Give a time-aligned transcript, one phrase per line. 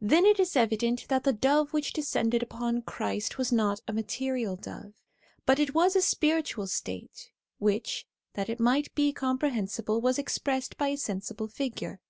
[0.00, 4.54] Then it is evident that the dove which descended upon Christ was not a material
[4.54, 4.92] dove,
[5.46, 10.90] but it was a spiritual state, which, that it might be comprehensible, was expressed by
[10.90, 12.00] a sensible figure.